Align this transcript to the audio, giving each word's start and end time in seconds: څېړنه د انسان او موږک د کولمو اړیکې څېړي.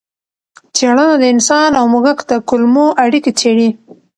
څېړنه 0.75 1.15
د 1.19 1.23
انسان 1.33 1.69
او 1.79 1.85
موږک 1.93 2.19
د 2.29 2.31
کولمو 2.49 2.87
اړیکې 3.03 3.31
څېړي. 3.39 3.69